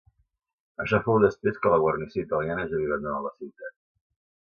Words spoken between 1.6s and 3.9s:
que la guarnició italiana ja havia abandonat la ciutat.